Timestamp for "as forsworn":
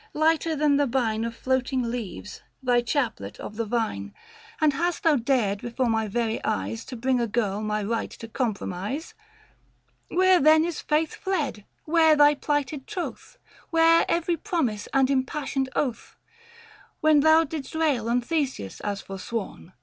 18.79-19.71